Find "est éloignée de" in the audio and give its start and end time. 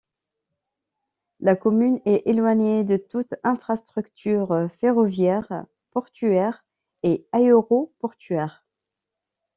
2.05-2.97